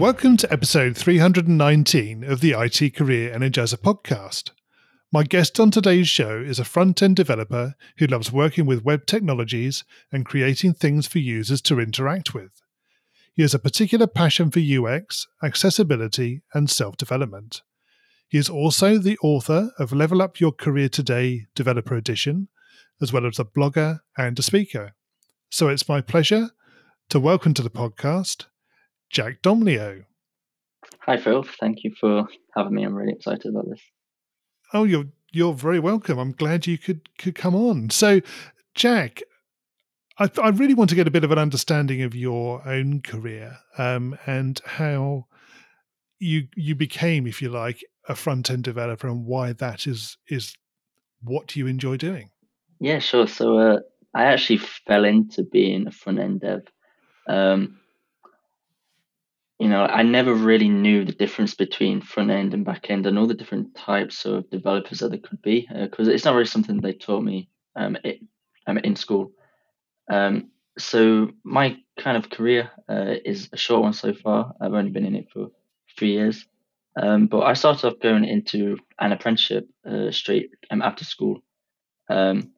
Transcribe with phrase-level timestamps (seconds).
[0.00, 4.48] Welcome to episode 319 of the IT Career Energizer podcast.
[5.12, 9.04] My guest on today's show is a front end developer who loves working with web
[9.04, 12.62] technologies and creating things for users to interact with.
[13.34, 17.60] He has a particular passion for UX, accessibility, and self development.
[18.26, 22.48] He is also the author of Level Up Your Career Today Developer Edition,
[23.02, 24.94] as well as a blogger and a speaker.
[25.50, 26.52] So it's my pleasure
[27.10, 28.46] to welcome to the podcast
[29.10, 30.04] Jack Domleo.
[31.00, 31.42] Hi, Phil.
[31.42, 32.84] Thank you for having me.
[32.84, 33.80] I'm really excited about this.
[34.72, 36.18] Oh, you're you're very welcome.
[36.18, 37.90] I'm glad you could could come on.
[37.90, 38.20] So,
[38.74, 39.22] Jack,
[40.18, 43.58] I, I really want to get a bit of an understanding of your own career
[43.78, 45.26] um, and how
[46.18, 50.54] you you became, if you like, a front end developer and why that is is
[51.22, 52.30] what you enjoy doing.
[52.78, 53.26] Yeah, sure.
[53.26, 53.78] So uh,
[54.14, 56.62] I actually fell into being a front end dev.
[57.28, 57.79] Um,
[59.60, 63.18] you know, I never really knew the difference between front end and back end and
[63.18, 66.46] all the different types of developers that there could be because uh, it's not really
[66.46, 68.20] something they taught me um, it,
[68.66, 69.32] um, in school.
[70.10, 74.54] Um, so my kind of career uh, is a short one so far.
[74.62, 75.48] I've only been in it for
[75.98, 76.46] three years,
[76.98, 81.40] um, but I started off going into an apprenticeship uh, straight um, after school
[82.08, 82.52] um,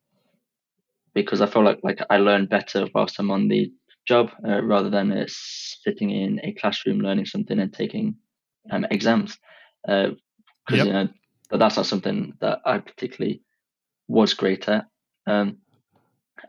[1.14, 3.73] because I felt like like I learned better whilst I'm on the
[4.06, 8.17] job uh, rather than uh, sitting in a classroom learning something and taking
[8.70, 9.39] um, exams.
[9.84, 10.17] Because
[10.70, 10.86] uh, yep.
[10.86, 11.08] you know,
[11.50, 13.42] but that's not something that I particularly
[14.08, 14.86] was great at.
[15.27, 15.58] Um,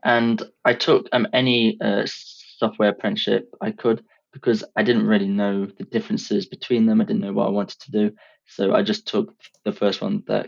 [0.04, 5.66] and I took um, any uh, software apprenticeship I could because I didn't really know
[5.66, 7.02] the differences between them.
[7.02, 8.12] I didn't know what I wanted to do,
[8.48, 9.34] so I just took
[9.64, 10.48] the first one that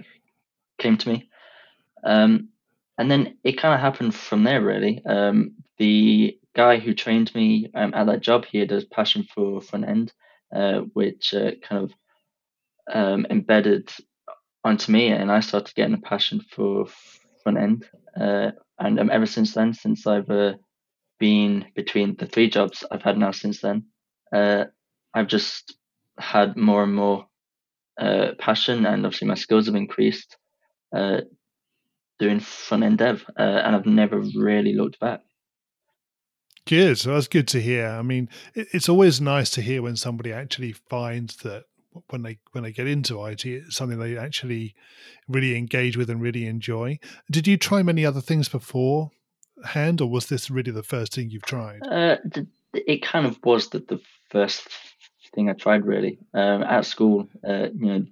[0.79, 1.29] came to me.
[2.03, 2.49] Um,
[2.97, 5.03] and then it kind of happened from there, really.
[5.05, 9.61] Um, the guy who trained me um, at that job, he had a passion for
[9.61, 10.13] front end,
[10.55, 11.93] uh, which uh, kind of
[12.91, 13.91] um, embedded
[14.63, 16.85] onto me, and I started getting a passion for
[17.43, 17.89] front end.
[18.19, 20.53] Uh, and um, ever since then, since I've uh,
[21.19, 23.85] been between the three jobs I've had now since then,
[24.33, 24.66] uh,
[25.13, 25.77] I've just
[26.17, 27.27] had more and more
[27.99, 30.37] uh, passion, and obviously my skills have increased
[32.17, 35.19] doing front end dev, and I've never really looked back.
[36.67, 36.97] Good.
[36.97, 37.87] So that's good to hear.
[37.87, 41.65] I mean, it's always nice to hear when somebody actually finds that
[42.07, 44.75] when they when they get into IT, it's something they actually
[45.27, 46.99] really engage with and really enjoy.
[47.31, 51.43] Did you try many other things beforehand, or was this really the first thing you've
[51.43, 51.85] tried?
[51.85, 52.17] Uh,
[52.73, 54.67] it kind of was the, the first
[55.33, 55.85] thing I tried.
[55.85, 58.05] Really, um, at school, uh, you know,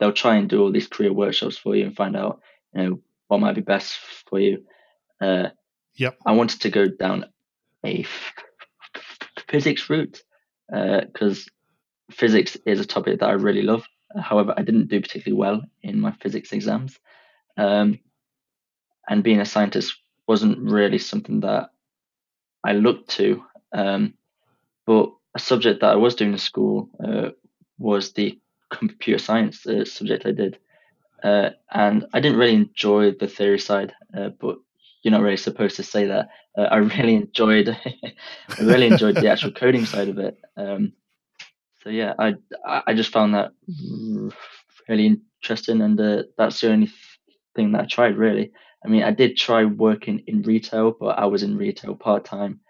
[0.00, 2.40] they'll try and do all these career workshops for you and find out,
[2.74, 3.98] you know, what might be best
[4.28, 4.64] for you.
[5.20, 5.48] Uh,
[5.94, 6.16] yep.
[6.26, 7.26] I wanted to go down
[7.84, 8.06] a
[9.48, 10.22] physics route
[10.68, 13.86] because uh, physics is a topic that I really love.
[14.20, 16.98] However, I didn't do particularly well in my physics exams.
[17.56, 17.98] Um,
[19.08, 21.70] and being a scientist wasn't really something that
[22.64, 23.42] I looked to.
[23.72, 24.14] Um,
[24.86, 27.30] but a subject that I was doing in school uh,
[27.78, 28.38] was the
[28.70, 30.58] computer science uh, subject I did.
[31.22, 34.58] Uh, and I didn't really enjoy the theory side, uh, but
[35.02, 36.28] you're not really supposed to say that.
[36.56, 40.38] Uh, I really enjoyed, I really enjoyed the actual coding side of it.
[40.56, 40.92] Um,
[41.82, 43.50] so yeah, I I just found that
[44.88, 45.06] really
[45.42, 46.92] interesting, and uh, that's the only
[47.56, 48.52] thing that I tried really.
[48.84, 52.60] I mean, I did try working in retail, but I was in retail part time.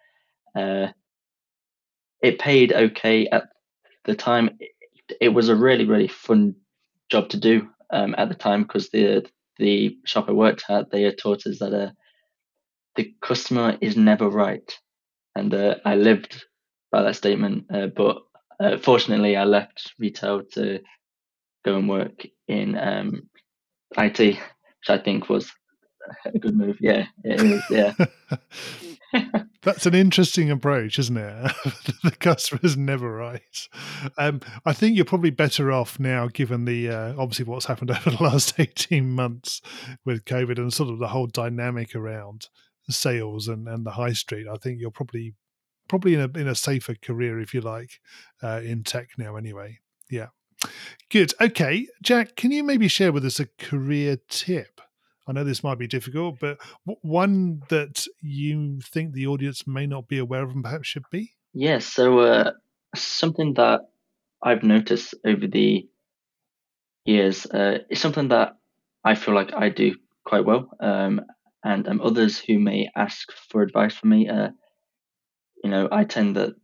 [0.54, 0.88] Uh,
[2.22, 3.44] it paid okay at
[4.04, 4.50] the time.
[4.60, 4.70] It,
[5.20, 6.54] it, was a really really fun
[7.10, 9.26] job to do um, at the time because the
[9.58, 11.90] the shop I worked at they taught us that uh,
[12.96, 14.78] the customer is never right.
[15.34, 16.44] And uh, I lived
[16.90, 17.66] by that statement.
[17.72, 18.18] Uh, but
[18.60, 20.80] uh, fortunately, I left retail to
[21.64, 23.28] go and work in um,
[23.96, 25.50] IT, which I think was
[26.24, 26.76] a good move.
[26.80, 27.06] Yeah.
[27.24, 27.94] Yeah.
[29.62, 31.52] That's an interesting approach, isn't it?
[32.02, 33.68] the customer is never right.
[34.18, 38.10] Um, I think you're probably better off now, given the uh, obviously what's happened over
[38.10, 39.60] the last eighteen months
[40.04, 42.48] with COVID and sort of the whole dynamic around
[42.90, 45.34] sales and, and the high street, I think you're probably
[45.88, 48.00] probably in a in a safer career if you like
[48.42, 49.36] uh, in tech now.
[49.36, 49.80] Anyway,
[50.10, 50.28] yeah.
[51.10, 51.34] Good.
[51.40, 54.80] Okay, Jack, can you maybe share with us a career tip?
[55.26, 60.08] I know this might be difficult, but one that you think the audience may not
[60.08, 61.32] be aware of and perhaps should be?
[61.52, 61.86] Yes.
[61.86, 62.52] so uh,
[62.94, 63.82] something that
[64.42, 65.88] I've noticed over the
[67.04, 68.56] years uh, is something that
[69.04, 69.94] I feel like I do
[70.24, 71.20] quite well, um,
[71.64, 74.50] and um, others who may ask for advice from me, uh,
[75.62, 76.54] you know, I tend that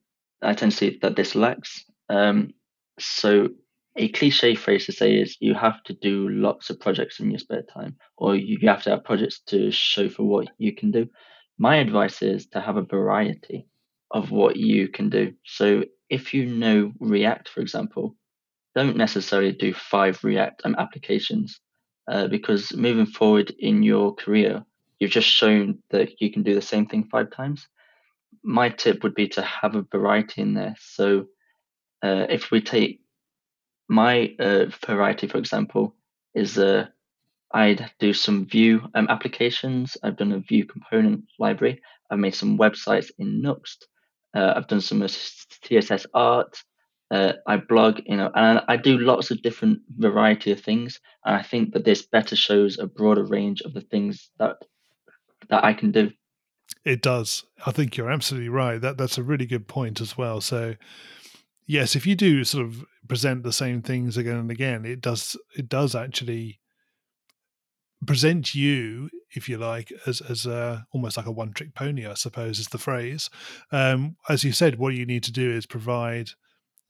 [0.42, 1.84] I tend to see that this lacks.
[2.08, 2.54] Um,
[2.98, 3.48] so
[3.96, 7.38] a cliche phrase to say is you have to do lots of projects in your
[7.38, 11.08] spare time, or you have to have projects to show for what you can do.
[11.58, 13.66] My advice is to have a variety
[14.12, 15.32] of what you can do.
[15.44, 18.16] So if you know React, for example,
[18.74, 21.60] don't necessarily do five React um, applications
[22.08, 24.64] uh, because moving forward in your career,
[24.98, 27.66] you've just shown that you can do the same thing five times.
[28.42, 30.74] My tip would be to have a variety in there.
[30.80, 31.26] So
[32.02, 33.00] uh, if we take
[33.88, 35.94] my uh, variety, for example,
[36.34, 36.86] is uh,
[37.52, 39.96] I'd do some Vue um, applications.
[40.02, 41.80] I've done a Vue component library.
[42.10, 43.84] I've made some websites in Nuxt.
[44.34, 46.62] Uh, I've done some CSS art.
[47.10, 51.00] Uh, I blog, you know, and I do lots of different variety of things.
[51.24, 54.56] And I think that this better shows a broader range of the things that
[55.50, 56.10] that I can do.
[56.84, 57.44] It does.
[57.66, 58.80] I think you're absolutely right.
[58.80, 60.40] That that's a really good point as well.
[60.40, 60.74] So
[61.66, 65.36] yes, if you do sort of present the same things again and again, it does
[65.56, 66.60] it does actually
[68.06, 72.14] present you, if you like, as as a, almost like a one trick pony, I
[72.14, 73.28] suppose is the phrase.
[73.72, 76.30] Um, as you said, what you need to do is provide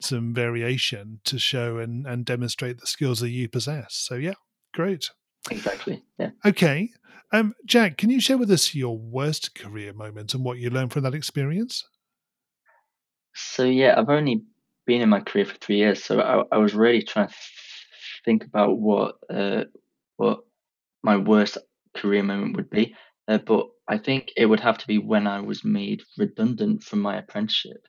[0.01, 3.95] some variation to show and, and demonstrate the skills that you possess.
[3.95, 4.35] So yeah,
[4.73, 5.09] great.
[5.51, 6.03] Exactly.
[6.17, 6.31] Yeah.
[6.45, 6.91] Okay.
[7.31, 10.91] Um, Jack, can you share with us your worst career moment and what you learned
[10.91, 11.85] from that experience?
[13.33, 14.43] So yeah, I've only
[14.85, 17.35] been in my career for three years, so I, I was really trying to
[18.25, 19.65] think about what uh,
[20.17, 20.39] what
[21.03, 21.57] my worst
[21.95, 22.95] career moment would be.
[23.27, 26.99] Uh, but I think it would have to be when I was made redundant from
[26.99, 27.87] my apprenticeship.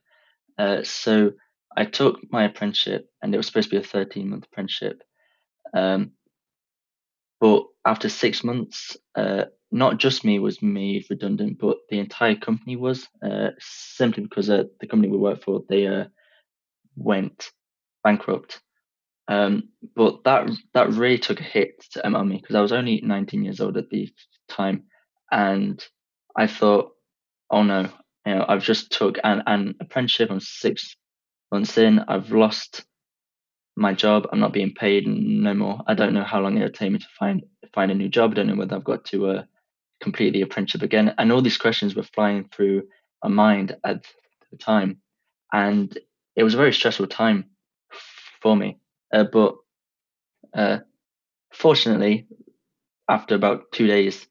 [0.58, 1.32] Uh, so
[1.76, 5.02] I took my apprenticeship, and it was supposed to be a 13 month apprenticeship.
[5.72, 6.12] Um,
[7.40, 12.76] but after six months, uh, not just me was made redundant, but the entire company
[12.76, 16.04] was, uh, simply because uh, the company we worked for, they uh,
[16.96, 17.50] went
[18.04, 18.60] bankrupt.
[19.28, 22.72] Um, but that that really took a hit to, um, on me because I was
[22.72, 24.10] only 19 years old at the
[24.48, 24.84] time,
[25.30, 25.82] and
[26.36, 26.90] I thought,
[27.50, 27.88] oh no,
[28.26, 30.30] you know, I've just took an, an apprenticeship.
[30.30, 30.96] I'm six
[31.52, 32.00] months in.
[32.00, 32.84] I've lost
[33.80, 34.28] my job.
[34.30, 35.80] I'm not being paid no more.
[35.86, 37.42] I don't know how long it'll take me to find
[37.72, 38.32] find a new job.
[38.32, 39.42] I don't know whether I've got to uh,
[40.02, 41.14] complete the apprenticeship again.
[41.18, 42.82] And all these questions were flying through
[43.24, 44.04] my mind at
[44.50, 44.98] the time,
[45.52, 45.96] and
[46.36, 47.46] it was a very stressful time
[48.42, 48.78] for me.
[49.12, 49.56] Uh, but
[50.54, 50.78] uh,
[51.52, 52.26] fortunately,
[53.08, 54.26] after about two days,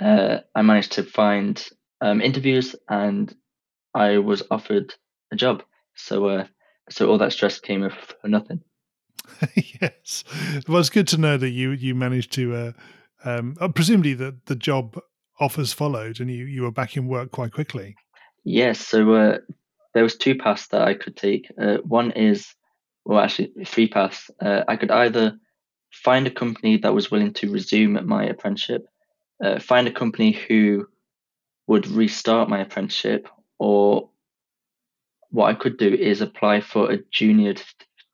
[0.00, 1.62] uh, I managed to find
[2.00, 3.34] um, interviews and
[3.94, 4.94] I was offered
[5.32, 5.62] a job.
[5.94, 6.46] So, uh,
[6.90, 8.62] so all that stress came for nothing.
[9.80, 10.24] yes,
[10.68, 12.54] well, it's good to know that you you managed to.
[12.54, 12.72] Uh,
[13.24, 14.98] um, uh, presumably, that the job
[15.38, 17.96] offers followed, and you you were back in work quite quickly.
[18.44, 19.38] Yes, so uh,
[19.94, 21.50] there was two paths that I could take.
[21.60, 22.54] Uh, one is,
[23.04, 24.30] well, actually three paths.
[24.40, 25.38] Uh, I could either
[25.92, 28.86] find a company that was willing to resume my apprenticeship,
[29.42, 30.86] uh, find a company who
[31.66, 34.10] would restart my apprenticeship, or
[35.30, 37.54] what I could do is apply for a junior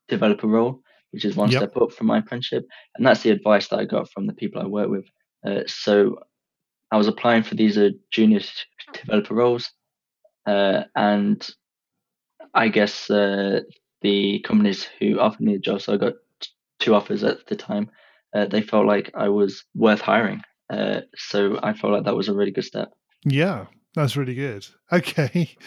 [0.07, 1.59] developer role, which is one yep.
[1.59, 2.65] step up from my apprenticeship.
[2.95, 5.05] And that's the advice that I got from the people I work with.
[5.45, 6.19] Uh, so
[6.91, 8.41] I was applying for these uh, junior
[8.93, 9.71] developer roles.
[10.45, 11.47] Uh, and
[12.53, 13.61] I guess uh,
[14.01, 16.13] the companies who offered me the job, so I got
[16.79, 17.89] two offers at the time,
[18.33, 20.41] uh, they felt like I was worth hiring.
[20.69, 22.89] Uh, so I felt like that was a really good step.
[23.23, 24.67] Yeah, that's really good.
[24.89, 25.57] Okay,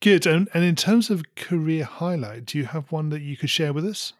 [0.00, 0.24] good.
[0.24, 3.72] And, and in terms of career highlight, do you have one that you could share
[3.72, 4.12] with us?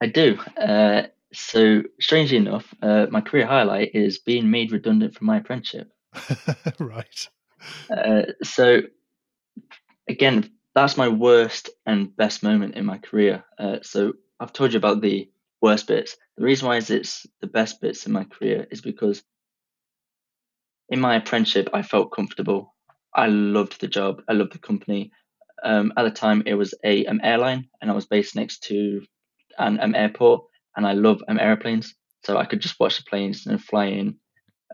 [0.00, 0.38] I do.
[0.56, 1.02] Uh,
[1.32, 5.92] so, strangely enough, uh, my career highlight is being made redundant from my apprenticeship.
[6.78, 7.28] right.
[7.90, 8.82] Uh, so,
[10.08, 13.44] again, that's my worst and best moment in my career.
[13.58, 15.28] Uh, so I've told you about the
[15.60, 16.16] worst bits.
[16.36, 19.22] The reason why is it's the best bits in my career is because
[20.88, 22.74] in my apprenticeship I felt comfortable.
[23.12, 24.22] I loved the job.
[24.28, 25.10] I loved the company.
[25.64, 29.02] Um, at the time, it was a um, airline, and I was based next to
[29.58, 30.42] an um, airport,
[30.76, 31.94] and I love um, airplanes.
[32.24, 34.16] So I could just watch the planes and fly in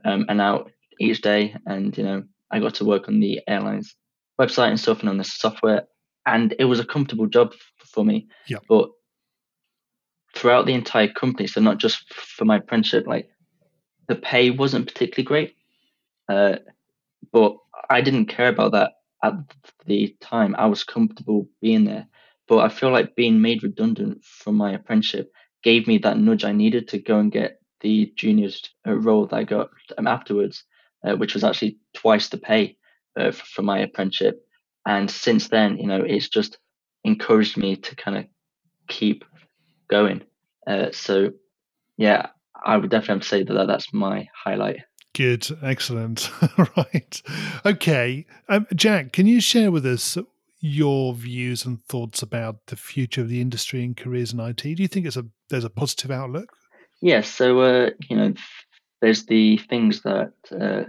[0.05, 3.95] um, and out each day, and you know I got to work on the airlines
[4.41, 5.87] website and stuff and on the software
[6.26, 8.26] and it was a comfortable job for me.
[8.47, 8.59] Yeah.
[8.69, 8.91] But
[10.35, 13.29] throughout the entire company, so not just for my apprenticeship, like
[14.09, 15.55] the pay wasn't particularly great,
[16.29, 16.57] uh,
[17.33, 17.57] but
[17.91, 19.35] I didn't care about that at
[19.87, 20.55] the time.
[20.59, 22.07] I was comfortable being there,
[22.48, 25.32] but I feel like being made redundant from my apprenticeship
[25.62, 29.36] gave me that nudge I needed to go and get the juniors uh, role that
[29.36, 29.70] I got
[30.04, 30.64] afterwards,
[31.04, 32.76] uh, which was actually twice the pay
[33.18, 34.46] uh, for my apprenticeship.
[34.86, 36.58] And since then, you know, it's just
[37.04, 38.24] encouraged me to kind of
[38.88, 39.24] keep
[39.88, 40.22] going.
[40.66, 41.30] Uh, so,
[41.96, 42.26] yeah,
[42.64, 44.80] I would definitely say that that's my highlight.
[45.14, 46.30] Good, excellent.
[46.76, 47.22] right.
[47.64, 48.26] Okay.
[48.48, 50.18] Um, Jack, can you share with us
[50.64, 54.62] your views and thoughts about the future of the industry and careers in IT?
[54.62, 56.56] Do you think it's a there's a positive outlook?
[57.02, 57.02] Yes.
[57.02, 58.33] Yeah, so, uh, you know,
[59.02, 60.85] there's the things that uh,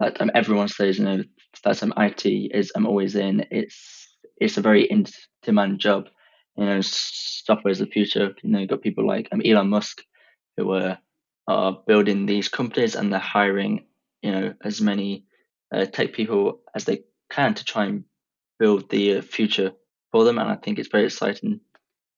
[0.00, 1.22] that um, everyone says, you know,
[1.62, 3.46] that um, IT is I'm um, always in.
[3.52, 4.08] It's
[4.40, 5.06] it's a very in
[5.44, 6.08] demand job.
[6.56, 8.34] You know, software is the future.
[8.42, 10.02] You know, you've got people like um, Elon Musk
[10.56, 10.98] who are
[11.46, 13.86] are building these companies and they're hiring,
[14.20, 15.26] you know, as many
[15.72, 18.04] uh, tech people as they can to try and
[18.62, 19.72] build the uh, future
[20.12, 20.38] for them.
[20.38, 21.58] And I think it's very exciting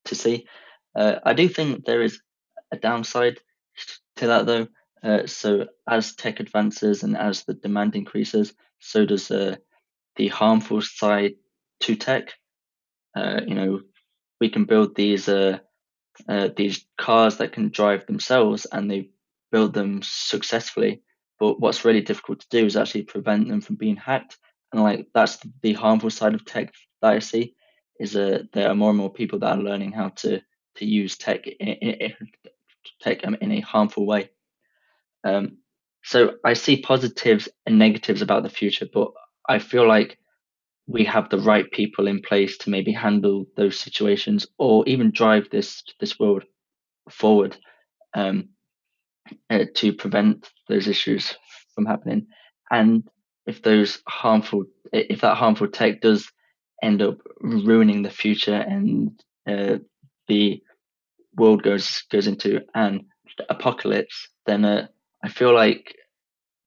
[0.04, 0.46] to see.
[0.94, 2.20] Uh, I do think there is
[2.70, 3.38] a downside
[4.16, 4.66] to that though.
[5.02, 9.56] Uh, so as tech advances and as the demand increases, so does uh,
[10.16, 11.34] the harmful side
[11.80, 12.34] to tech.
[13.16, 13.80] Uh, you know,
[14.38, 15.58] we can build these uh,
[16.56, 19.10] these cars that can drive themselves, and they
[19.50, 21.02] build them successfully.
[21.40, 24.38] But what's really difficult to do is actually prevent them from being hacked.
[24.74, 27.54] And like that's the harmful side of tech that I see
[28.00, 30.40] is that there are more and more people that are learning how to
[30.76, 32.12] to use tech in, in,
[33.00, 34.30] tech in a harmful way.
[35.22, 35.58] Um,
[36.02, 39.12] so I see positives and negatives about the future, but
[39.48, 40.18] I feel like
[40.88, 45.50] we have the right people in place to maybe handle those situations or even drive
[45.50, 46.42] this this world
[47.08, 47.56] forward
[48.14, 48.48] um,
[49.50, 51.36] uh, to prevent those issues
[51.76, 52.26] from happening.
[52.72, 53.08] And
[53.46, 56.30] if those harmful, if that harmful tech does
[56.82, 59.78] end up ruining the future and uh,
[60.28, 60.62] the
[61.36, 63.06] world goes goes into an
[63.48, 64.86] apocalypse, then uh,
[65.22, 65.94] I feel like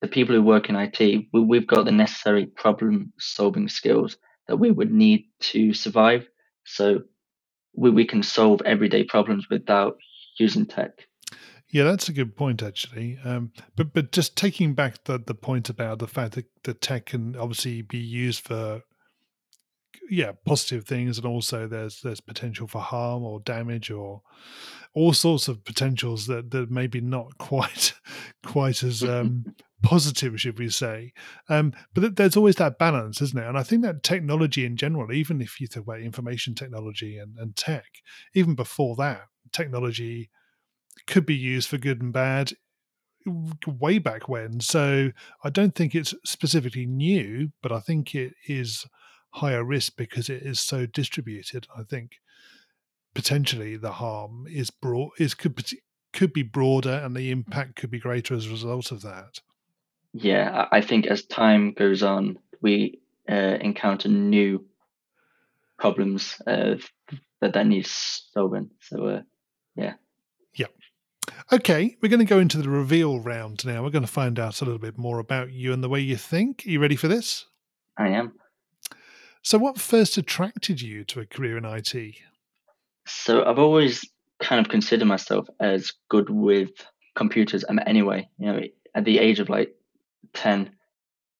[0.01, 4.17] the people who work in IT, we, have got the necessary problem solving skills
[4.47, 6.27] that we would need to survive.
[6.65, 7.01] So
[7.75, 9.97] we, we can solve everyday problems without
[10.37, 10.91] using tech.
[11.69, 13.19] Yeah, that's a good point, actually.
[13.23, 17.07] Um, but but just taking back the, the point about the fact that the tech
[17.07, 18.83] can obviously be used for
[20.09, 24.21] yeah positive things, and also there's there's potential for harm or damage or
[24.93, 27.93] all sorts of potentials that that maybe not quite
[28.45, 29.43] quite as um,
[29.83, 31.11] positive, should we say?
[31.49, 33.45] Um, but there's always that balance, isn't it?
[33.45, 37.37] And I think that technology in general, even if you talk about information technology and,
[37.37, 37.85] and tech,
[38.33, 40.29] even before that, technology
[41.05, 42.53] could be used for good and bad
[43.67, 44.59] way back when.
[44.61, 45.11] So
[45.43, 48.85] I don't think it's specifically new, but I think it is
[49.31, 51.67] higher risk because it is so distributed.
[51.77, 52.19] I think
[53.13, 55.61] potentially the harm is broad is could
[56.13, 59.39] could be broader and the impact could be greater as a result of that.
[60.13, 62.99] Yeah, I think as time goes on, we
[63.29, 64.65] uh, encounter new
[65.77, 66.75] problems uh,
[67.41, 68.71] that that needs solving.
[68.79, 69.21] So, uh.
[69.75, 69.93] Yeah.
[71.51, 73.83] Okay, we're going to go into the reveal round now.
[73.83, 76.17] We're going to find out a little bit more about you and the way you
[76.17, 76.63] think.
[76.65, 77.45] Are you ready for this?
[77.97, 78.33] I am.
[79.41, 82.15] So, what first attracted you to a career in IT?
[83.05, 84.03] So, I've always
[84.39, 86.71] kind of considered myself as good with
[87.15, 87.63] computers.
[87.67, 88.61] Um, anyway, you know,
[88.93, 89.73] at the age of like
[90.33, 90.71] 10,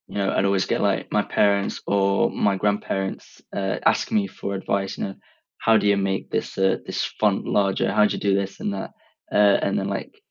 [0.07, 4.55] you know, I'd always get like my parents or my grandparents uh, ask me for
[4.55, 5.15] advice, you know,
[5.57, 7.91] how do you make this uh, this font larger?
[7.91, 8.91] How do you do this and that?
[9.31, 10.21] Uh, and then like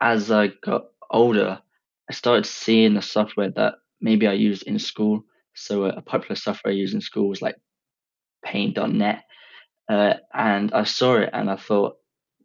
[0.00, 1.60] as I got older,
[2.08, 5.24] I started seeing the software that maybe I used in school.
[5.54, 7.56] So a popular software I used in school was like
[8.44, 9.24] Paint.net,
[9.88, 11.96] uh, and I saw it and I thought,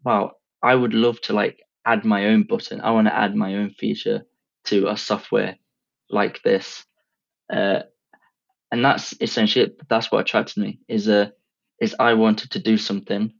[0.04, 2.82] wow, I would love to like add my own button.
[2.82, 4.26] I want to add my own feature
[4.66, 5.58] to a software
[6.10, 6.86] like this.
[7.52, 7.82] Uh,
[8.72, 9.88] and that's essentially it.
[9.90, 11.30] That's what attracted me is uh,
[11.80, 13.34] is I wanted to do something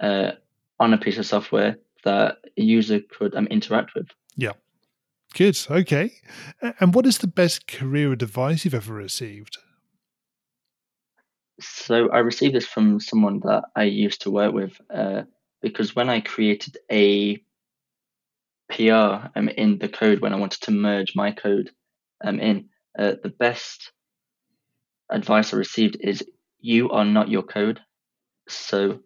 [0.00, 0.32] uh,
[0.78, 4.08] on a piece of software that a user could um, interact with.
[4.36, 4.52] Yeah.
[5.34, 5.58] Good.
[5.70, 6.12] Okay.
[6.80, 9.58] And what is the best career advice you've ever received?
[11.60, 15.22] So I received this from someone that I used to work with uh,
[15.62, 17.42] because when I created a
[18.68, 21.70] PR um, in the code when I wanted to merge my code
[22.24, 22.68] um, in.
[22.98, 23.92] Uh, the best
[25.10, 26.24] advice I received is
[26.60, 27.80] you are not your code.
[28.48, 29.00] So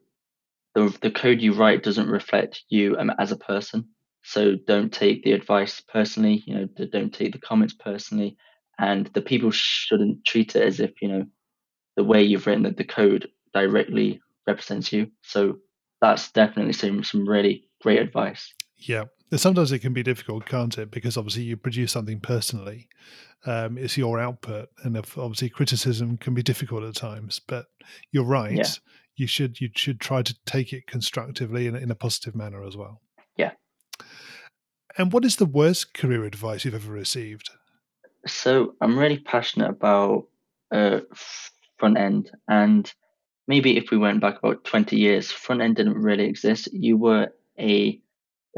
[0.74, 3.88] the the code you write doesn't reflect you um, as a person.
[4.22, 6.42] So don't take the advice personally.
[6.46, 8.36] You know, don't take the comments personally,
[8.78, 11.26] and the people shouldn't treat it as if you know
[11.96, 15.10] the way you've written the, the code directly represents you.
[15.22, 15.58] So
[16.00, 18.52] that's definitely some some really great advice.
[18.76, 19.04] Yeah,
[19.36, 20.90] sometimes it can be difficult, can't it?
[20.90, 22.88] Because obviously you produce something personally,
[23.46, 27.40] um, it's your output, and if obviously criticism can be difficult at times.
[27.46, 27.66] But
[28.12, 28.56] you're right.
[28.56, 28.64] Yeah.
[29.20, 32.74] You should you should try to take it constructively in, in a positive manner as
[32.74, 33.02] well.
[33.36, 33.52] Yeah.
[34.96, 37.50] And what is the worst career advice you've ever received?
[38.26, 40.26] So I'm really passionate about
[40.72, 41.00] uh,
[41.78, 42.90] front end, and
[43.46, 46.72] maybe if we went back about 20 years, front end didn't really exist.
[46.72, 48.00] You were a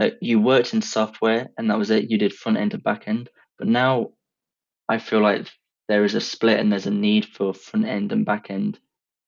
[0.00, 2.08] uh, you worked in software, and that was it.
[2.08, 3.30] You did front end and back end.
[3.58, 4.10] But now,
[4.88, 5.48] I feel like
[5.88, 8.78] there is a split, and there's a need for front end and back end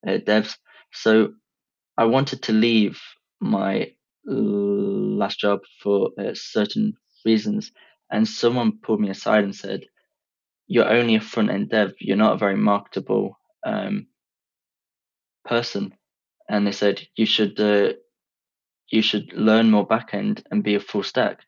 [0.07, 0.55] uh, devs.
[0.95, 1.33] So
[1.97, 2.99] I wanted to leave
[3.39, 3.91] my
[4.25, 6.93] last job for uh, certain
[7.25, 7.71] reasons,
[8.11, 9.85] and someone pulled me aside and said,
[10.67, 11.93] "You're only a front end dev.
[11.99, 14.07] You're not a very marketable um,
[15.43, 15.93] person."
[16.49, 17.93] And they said you should uh,
[18.89, 21.41] you should learn more backend and be a full stack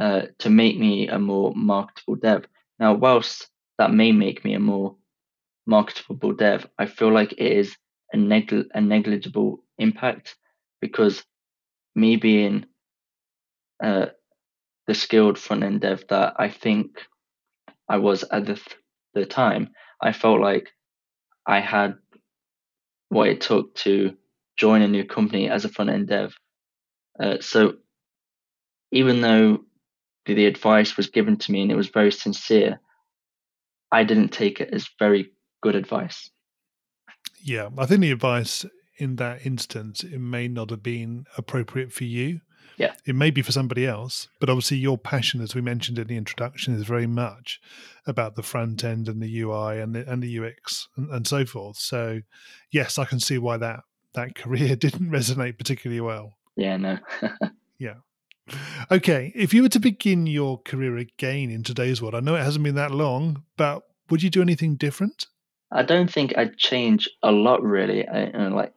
[0.00, 2.46] uh, to make me a more marketable dev.
[2.78, 4.96] Now, whilst that may make me a more
[5.66, 7.76] marketable dev, I feel like it is
[8.12, 10.36] a, a negligible impact
[10.80, 11.22] because
[11.94, 12.66] me being
[13.82, 14.06] uh,
[14.86, 17.00] the skilled front end dev that I think
[17.88, 18.76] I was at the, th-
[19.14, 19.70] the time,
[20.02, 20.70] I felt like
[21.46, 21.94] I had
[23.08, 24.16] what it took to
[24.56, 26.34] join a new company as a front end dev
[27.20, 27.74] uh, so
[28.92, 29.58] even though
[30.26, 32.80] the, the advice was given to me and it was very sincere,
[33.92, 36.30] I didn't take it as very good advice.
[37.42, 38.64] Yeah, I think the advice
[38.96, 42.40] in that instance it may not have been appropriate for you.
[42.76, 42.94] Yeah.
[43.04, 46.16] It may be for somebody else, but obviously your passion, as we mentioned in the
[46.16, 47.60] introduction, is very much
[48.06, 51.44] about the front end and the UI and the and the UX and, and so
[51.44, 51.76] forth.
[51.76, 52.20] So
[52.70, 53.80] yes, I can see why that
[54.14, 56.38] that career didn't resonate particularly well.
[56.56, 56.98] Yeah, no.
[57.78, 57.96] yeah.
[58.90, 62.42] Okay, if you were to begin your career again in today's world, I know it
[62.42, 65.26] hasn't been that long, but would you do anything different?
[65.72, 68.06] I don't think I'd change a lot, really.
[68.08, 68.72] I you know, like.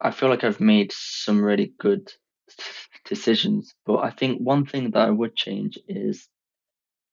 [0.00, 2.12] I feel like I've made some really good
[3.06, 6.28] decisions, but I think one thing that I would change is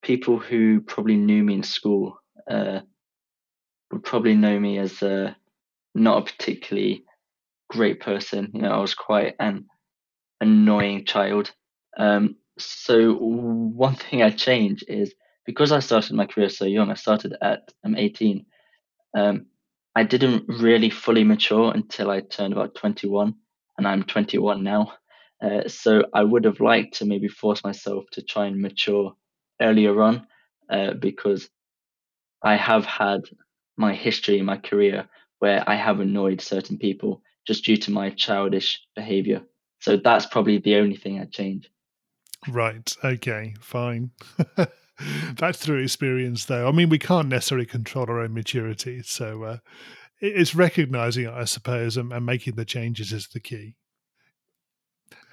[0.03, 2.81] people who probably knew me in school uh,
[3.91, 5.35] would probably know me as a
[5.95, 7.05] not a particularly
[7.69, 8.51] great person.
[8.53, 9.67] You know, I was quite an
[10.41, 11.51] annoying child.
[11.97, 15.13] Um, so one thing I change is
[15.45, 16.91] because I started my career so young.
[16.91, 18.45] I started at I'm 18.
[19.15, 19.47] Um,
[19.95, 23.33] I didn't really fully mature until I turned about 21,
[23.77, 24.93] and I'm 21 now.
[25.41, 29.13] Uh, so I would have liked to maybe force myself to try and mature
[29.61, 30.27] earlier on,
[30.69, 31.49] uh, because
[32.43, 33.21] I have had
[33.77, 35.07] my history, in my career,
[35.39, 39.41] where I have annoyed certain people just due to my childish behavior.
[39.79, 41.69] So that's probably the only thing I'd change.
[42.47, 42.95] Right.
[43.03, 43.55] Okay.
[43.59, 44.11] Fine.
[45.35, 46.67] that's through experience, though.
[46.67, 49.01] I mean, we can't necessarily control our own maturity.
[49.03, 49.57] So uh,
[50.19, 53.75] it's recognizing I suppose, and, and, making the changes is the key.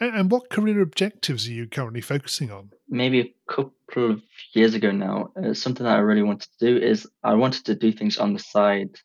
[0.00, 2.70] And, and what career objectives are you currently focusing on?
[2.88, 6.84] Maybe a couple of years ago now, uh, something that I really wanted to do
[6.84, 8.96] is I wanted to do things on the side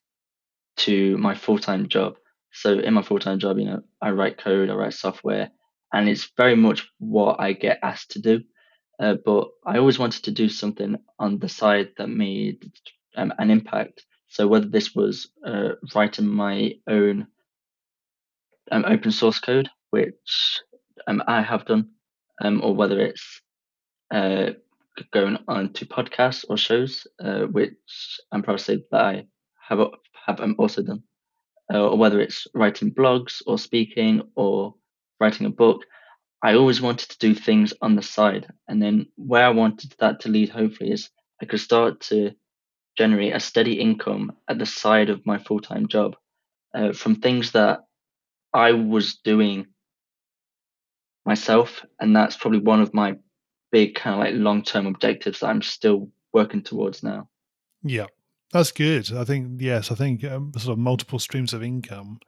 [0.78, 2.16] to my full time job.
[2.54, 5.50] So in my full time job, you know, I write code, I write software,
[5.94, 8.42] and it's very much what I get asked to do.
[9.02, 12.72] Uh, but I always wanted to do something on the side that made
[13.16, 14.06] um, an impact.
[14.28, 17.28] So whether this was uh, writing my own
[18.72, 20.62] um, open source code, which
[21.08, 21.90] um, I have done,
[22.42, 23.42] um, or whether it's
[24.12, 24.52] uh,
[25.12, 29.26] going on to podcasts or shows, uh, which I'm proud to say that I
[29.68, 29.80] have
[30.28, 31.04] have um, also done
[31.74, 34.76] uh, or whether it's writing blogs or speaking or
[35.20, 35.86] writing a book,
[36.44, 38.48] I always wanted to do things on the side.
[38.68, 41.10] And then where I wanted that to lead, hopefully, is
[41.42, 42.32] I could start to
[42.98, 46.16] generate a steady income at the side of my full time job
[46.74, 47.82] uh, from things that
[48.54, 49.68] I was doing
[51.26, 51.86] myself.
[52.00, 53.18] And that's probably one of my
[53.72, 57.30] big kind of like long term objectives that I'm still working towards now.
[57.84, 58.08] Yeah.
[58.52, 59.14] That's good.
[59.14, 59.92] I think yes.
[59.92, 62.20] I think um, sort of multiple streams of income,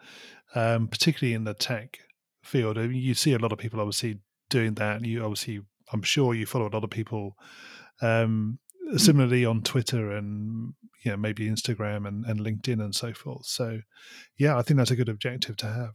[0.55, 1.99] um, particularly in the tech
[2.43, 2.77] field.
[2.77, 5.03] I mean, you see a lot of people obviously doing that.
[5.03, 7.35] You obviously, I'm sure you follow a lot of people
[8.01, 8.59] um,
[8.91, 8.99] mm.
[8.99, 13.45] similarly on Twitter and you know maybe Instagram and, and LinkedIn and so forth.
[13.45, 13.79] So
[14.37, 15.93] yeah, I think that's a good objective to have.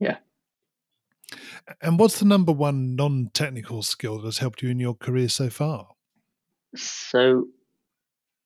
[0.00, 0.16] Yeah.
[1.80, 5.28] And what's the number one non technical skill that has helped you in your career
[5.28, 5.88] so far?
[6.74, 7.46] So,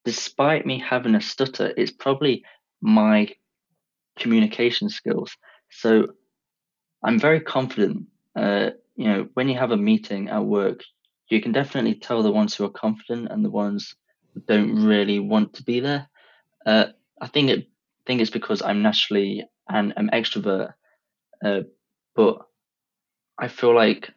[0.05, 2.43] despite me having a stutter, it's probably
[2.81, 3.29] my
[4.17, 5.35] communication skills.
[5.69, 6.07] So,
[7.07, 8.05] I'm very confident.
[8.35, 10.83] Uh, you know, when you have a meeting at work,
[11.29, 13.95] you can definitely tell the ones who are confident and the ones
[14.33, 16.09] who don't really want to be there.
[16.65, 16.87] Uh,
[17.21, 17.69] I think it
[18.05, 20.73] think it's because I'm naturally an, an extrovert,
[21.43, 21.61] uh,
[22.13, 22.39] but
[23.37, 24.11] I feel like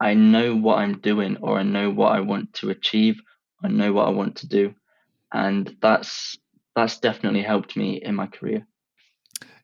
[0.00, 3.20] I know what I'm doing or I know what I want to achieve.
[3.62, 4.74] I know what I want to do,
[5.32, 6.36] and that's
[6.74, 8.66] that's definitely helped me in my career.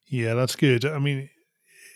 [0.06, 0.84] Yeah, that's good.
[0.84, 1.28] I mean,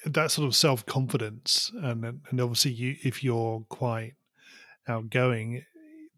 [0.06, 4.14] that sort of self confidence, and and obviously, you if you're quite
[4.88, 5.62] outgoing,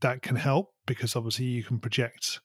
[0.01, 2.40] that can help because obviously you can project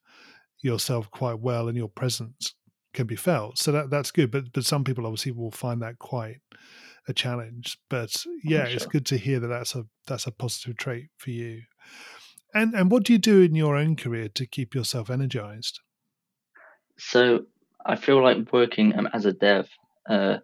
[0.62, 2.56] yourself quite well, and your presence
[2.94, 3.58] can be felt.
[3.58, 4.32] So that that's good.
[4.32, 6.38] But but some people obviously will find that quite
[7.08, 7.78] a challenge.
[7.90, 8.76] But yeah, sure.
[8.76, 11.62] it's good to hear that that's a that's a positive trait for you.
[12.54, 15.80] And and what do you do in your own career to keep yourself energized?
[16.98, 17.46] So
[17.86, 19.68] I feel like working um, as a dev,
[20.10, 20.38] uh,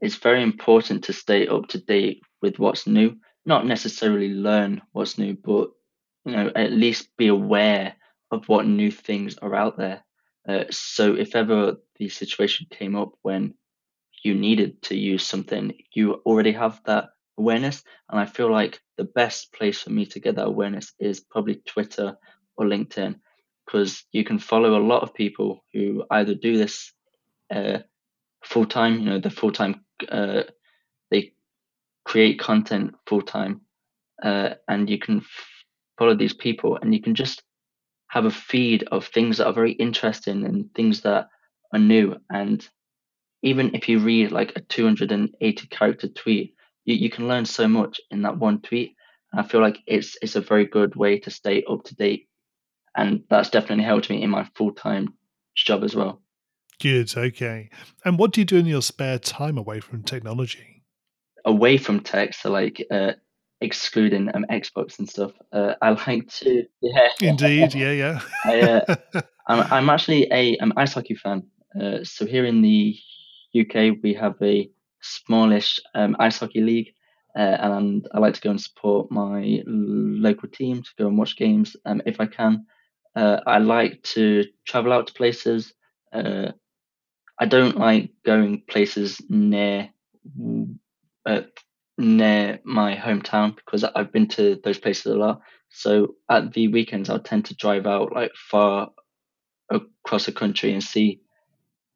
[0.00, 3.16] it's very important to stay up to date with what's new.
[3.46, 5.70] Not necessarily learn what's new, but
[6.24, 7.94] you know at least be aware
[8.30, 10.04] of what new things are out there.
[10.48, 13.54] Uh, so if ever the situation came up when
[14.22, 17.82] you needed to use something, you already have that awareness.
[18.08, 21.56] And I feel like the best place for me to get that awareness is probably
[21.66, 22.16] Twitter
[22.56, 23.16] or LinkedIn,
[23.66, 26.92] because you can follow a lot of people who either do this
[27.50, 27.78] uh,
[28.44, 30.44] full time, you know, the full time, uh,
[31.10, 31.32] they
[32.04, 33.62] create content full time,
[34.22, 35.64] uh, and you can f-
[35.98, 37.42] follow these people and you can just
[38.08, 41.28] have a feed of things that are very interesting and things that
[41.72, 42.16] are new.
[42.30, 42.66] And
[43.42, 48.00] even if you read like a 280 character tweet, you, you can learn so much
[48.10, 48.96] in that one tweet.
[49.34, 52.28] I feel like it's it's a very good way to stay up to date.
[52.96, 55.14] And that's definitely helped me in my full time
[55.56, 56.22] job as well.
[56.80, 57.14] Good.
[57.14, 57.68] Okay.
[58.06, 60.82] And what do you do in your spare time away from technology?
[61.44, 63.12] Away from tech, so like uh,
[63.60, 65.32] excluding um, Xbox and stuff.
[65.52, 67.08] Uh, I like to, yeah.
[67.20, 68.20] Indeed, yeah, yeah.
[68.44, 68.96] I, uh,
[69.46, 71.44] I'm, I'm, actually a an ice hockey fan.
[71.78, 72.96] Uh, so here in the
[73.58, 74.70] UK, we have a
[75.02, 76.94] smallish um, ice hockey league,
[77.36, 81.36] uh, and I like to go and support my local team to go and watch
[81.36, 82.64] games um, if I can.
[83.14, 85.74] Uh, I like to travel out to places.
[87.40, 89.90] Uh, I don't like going places near
[91.98, 95.40] near my hometown because I've been to those places a lot.
[95.68, 98.90] So at the weekends, I'll tend to drive out like far
[99.70, 101.20] across the country and see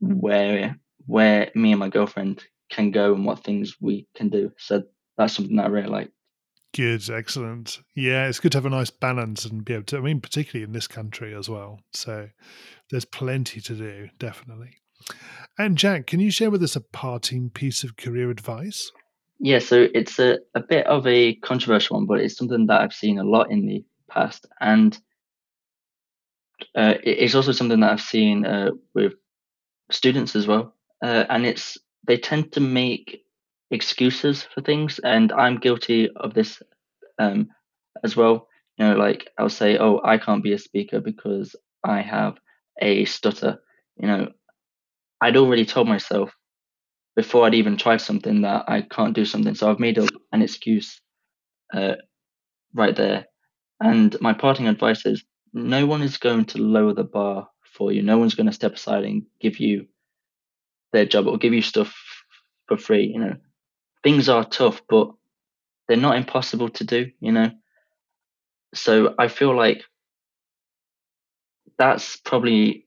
[0.00, 4.52] where where me and my girlfriend can go and what things we can do.
[4.58, 4.84] So
[5.16, 6.10] that's something that I really like.
[6.74, 7.80] Good, excellent.
[7.94, 9.98] Yeah, it's good to have a nice balance and be able to.
[9.98, 11.80] I mean, particularly in this country as well.
[11.92, 12.30] So
[12.90, 14.78] there's plenty to do, definitely.
[15.58, 18.90] And Jack, can you share with us a parting piece of career advice?
[19.38, 22.92] Yeah, so it's a, a bit of a controversial one, but it's something that I've
[22.92, 24.46] seen a lot in the past.
[24.60, 24.98] And
[26.74, 29.14] uh, it's also something that I've seen uh, with
[29.90, 30.74] students as well.
[31.02, 33.24] Uh, and it's they tend to make
[33.70, 36.62] excuses for things, and I'm guilty of this
[37.18, 37.48] um,
[38.02, 38.48] as well.
[38.78, 42.38] You know, like I'll say, "Oh, I can't be a speaker because I have
[42.80, 43.58] a stutter."
[43.96, 44.28] You know,
[45.20, 46.34] I'd already told myself
[47.16, 49.54] before I'd even tried something that I can't do something.
[49.54, 51.00] So I've made up an excuse
[51.72, 51.94] uh,
[52.74, 53.26] right there.
[53.80, 58.02] And my parting advice is no one is going to lower the bar for you.
[58.02, 59.86] No one's going to step aside and give you
[60.92, 61.94] their job or give you stuff
[62.66, 63.06] for free.
[63.06, 63.36] You know,
[64.02, 65.10] things are tough, but
[65.86, 67.50] they're not impossible to do, you know.
[68.74, 69.84] So I feel like
[71.78, 72.86] that's probably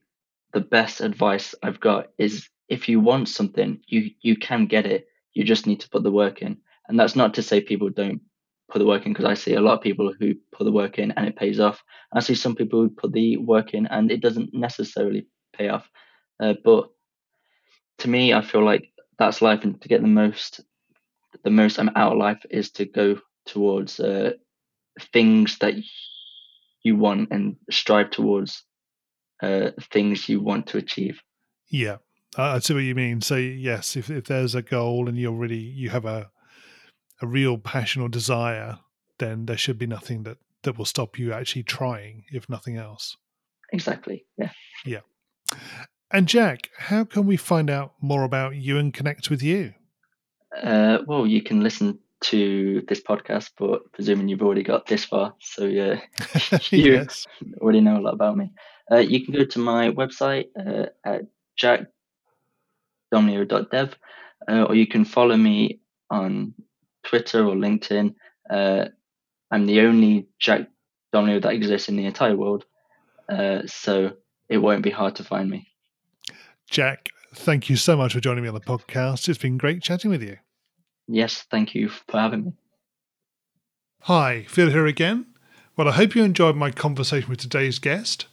[0.52, 5.08] the best advice I've got is if you want something, you you can get it.
[5.34, 6.58] You just need to put the work in.
[6.88, 8.22] And that's not to say people don't
[8.70, 10.98] put the work in because I see a lot of people who put the work
[10.98, 11.82] in and it pays off.
[12.12, 15.88] I see some people who put the work in and it doesn't necessarily pay off.
[16.40, 16.90] Uh, but
[17.98, 20.60] to me, I feel like that's life, and to get the most,
[21.42, 24.32] the most I'm out of life is to go towards uh,
[25.12, 25.74] things that
[26.82, 28.64] you want and strive towards
[29.42, 31.20] uh, things you want to achieve.
[31.70, 31.96] Yeah,
[32.36, 33.20] I see what you mean.
[33.20, 36.30] So yes, if, if there's a goal and you're really you have a
[37.20, 38.78] a real passion or desire,
[39.18, 43.16] then there should be nothing that that will stop you actually trying, if nothing else.
[43.72, 44.24] Exactly.
[44.36, 44.50] Yeah.
[44.84, 45.00] Yeah.
[46.10, 49.74] And Jack, how can we find out more about you and connect with you?
[50.62, 55.34] Uh, well, you can listen to this podcast, but presuming you've already got this far,
[55.40, 56.00] so yeah,
[56.70, 57.26] you yes.
[57.60, 58.50] already know a lot about me.
[58.90, 61.22] Uh, you can go to my website uh, at
[63.12, 63.94] jackdomleo.dev,
[64.50, 66.54] uh, or you can follow me on
[67.04, 68.14] Twitter or LinkedIn.
[68.50, 68.86] Uh,
[69.50, 70.68] I'm the only Jack
[71.14, 72.64] Domleo that exists in the entire world,
[73.28, 74.12] uh, so
[74.48, 75.68] it won't be hard to find me.
[76.68, 79.28] Jack, thank you so much for joining me on the podcast.
[79.28, 80.38] It's been great chatting with you.
[81.08, 82.52] Yes, thank you for having me.
[84.02, 85.26] Hi, Phil here again.
[85.76, 88.26] Well, I hope you enjoyed my conversation with today's guest.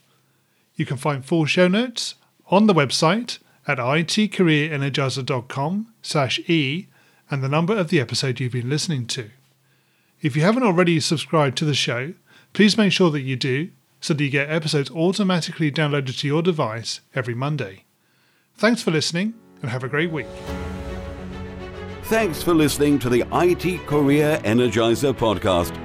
[0.76, 2.16] You can find full show notes
[2.48, 6.88] on the website at itcareerenergizer.com slash e
[7.32, 9.32] and the number of the episode you've been listening to.
[10.22, 12.14] If you haven't already subscribed to the show,
[12.54, 13.70] please make sure that you do
[14.02, 17.86] so that you get episodes automatically downloaded to your device every Monday.
[18.56, 20.28] Thanks for listening and have a great week.
[22.06, 25.76] Thanks for listening to the IT Career Energizer podcast.